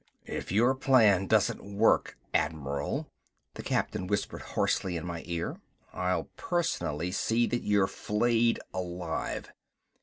"If 0.25 0.51
your 0.51 0.73
plan 0.73 1.27
doesn't 1.27 1.63
work, 1.63 2.17
admiral," 2.33 3.05
the 3.53 3.61
captain 3.61 4.07
whispered 4.07 4.41
hoarsely 4.41 4.97
in 4.97 5.05
my 5.05 5.21
ear, 5.27 5.59
"I'll 5.93 6.23
personally 6.37 7.11
see 7.11 7.45
that 7.45 7.61
you're 7.61 7.85
flayed 7.85 8.59
alive!" 8.73 9.51